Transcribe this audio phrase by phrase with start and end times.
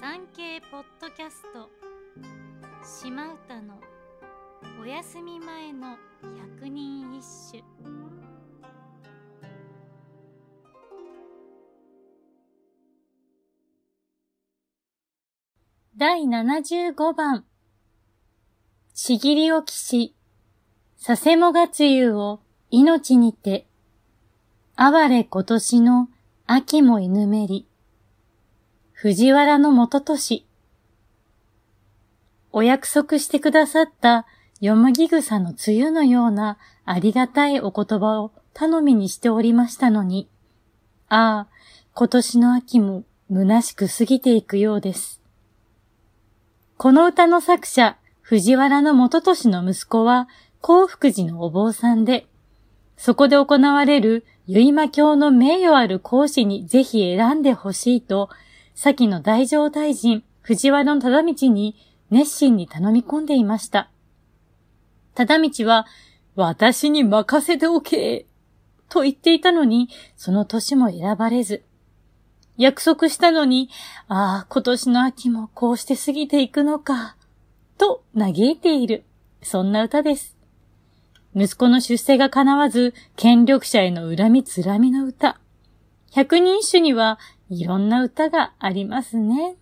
[0.00, 1.68] 産経ポッドキャスト。
[2.82, 3.78] 島唄の
[4.80, 5.98] お休み前の
[6.56, 7.22] 百人一
[7.52, 7.62] 首。
[15.94, 17.44] 第75番。
[18.94, 20.14] ちぎりをきし、
[20.96, 22.40] させもがつゆを
[22.70, 23.66] 命にて、
[24.76, 26.08] 哀れ今年の
[26.46, 27.66] 秋も犬めり、
[29.02, 30.44] 藤原の元年。
[32.52, 34.26] お約束してくださった
[34.60, 40.28] よもぎ草の梅雨のようなありがたいお言葉を頼みにしておりましたのに、
[41.08, 41.54] ああ、
[41.94, 45.22] 今年の秋も虚しく過ぎていくようです。
[46.76, 50.28] この歌の作者、藤原の元年の息子は、
[50.60, 52.26] 幸福寺のお坊さんで、
[52.98, 58.28] そこで行われる結馬教の名誉ある講師にぜひ選んでほしいと、
[58.82, 61.76] 先の大乗大臣、藤原忠道に
[62.08, 63.90] 熱心に頼み込んでいました。
[65.14, 65.86] 忠道は、
[66.34, 68.24] 私に任せておけ
[68.88, 71.62] と言っていたのに、その年も選ばれず、
[72.56, 73.68] 約束したのに、
[74.08, 77.16] ああ、今年の秋もこうして過ぎていくのか、
[77.76, 79.04] と嘆いている。
[79.42, 80.38] そんな歌です。
[81.34, 85.38] 息子の出世が叶わず、権力者への恨みつらみの歌。
[86.12, 87.18] 百人一首には
[87.50, 89.56] いろんな歌がありますね。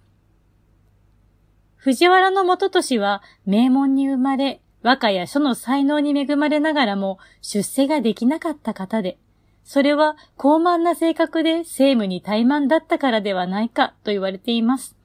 [1.76, 9.18] 藤原の元年は名門に生まれ、和歌や書の才能に恵まれながらも出世ができなかった方で、
[9.64, 14.96] それは高慢な性格で政務に怠慢だったからではないかと言われています。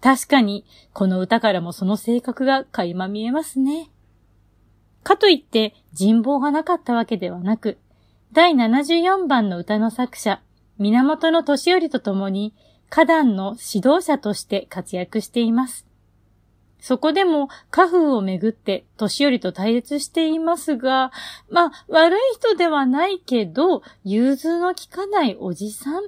[0.00, 3.90] 確かに、この歌からもその性格が垣間見えますね。
[5.02, 7.78] かといって人望がなかったわけではなく、
[8.32, 10.42] 第74番の歌の作者、
[10.80, 12.54] 源義頼と共に、
[12.90, 15.86] 歌壇の指導者として活躍しています。
[16.80, 21.12] そこでも家風をめぐって年寄りと対立していますが、
[21.50, 26.04] まあ悪い人ではないけど、融通の利かないおじさん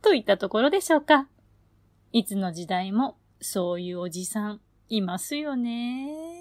[0.00, 1.26] といったところでしょうか。
[2.12, 6.31] いつの時代もそういうおじさんいますよね。